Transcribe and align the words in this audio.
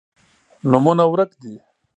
نومونه 0.69 1.03
ورک 1.11 1.31
دي 1.41 1.53